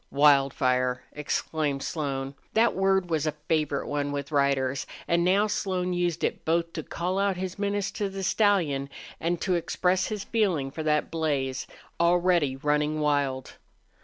"Wildfire!" 0.09 1.03
exclaimed 1.11 1.83
Slone. 1.83 2.33
That 2.55 2.73
word 2.73 3.11
was 3.11 3.27
a 3.27 3.33
favorite 3.47 3.85
one 3.85 4.11
with 4.11 4.31
riders, 4.31 4.87
and 5.07 5.23
now 5.23 5.45
Slone 5.45 5.93
used 5.93 6.23
it 6.23 6.43
both 6.43 6.73
to 6.73 6.81
call 6.81 7.19
out 7.19 7.37
his 7.37 7.59
menace 7.59 7.91
to 7.91 8.09
the 8.09 8.23
stallion 8.23 8.89
and 9.19 9.39
to 9.41 9.53
express 9.53 10.07
his 10.07 10.23
feeling 10.23 10.71
for 10.71 10.81
that 10.81 11.11
blaze, 11.11 11.67
already 11.99 12.55
running 12.55 12.99
wild. 12.99 13.57